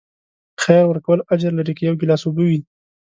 خیر 0.63 0.83
ورکول 0.87 1.19
اجر 1.33 1.51
لري، 1.57 1.73
که 1.77 1.83
یو 1.87 1.95
ګیلاس 2.01 2.21
اوبه 2.25 2.43
وي. 2.49 2.59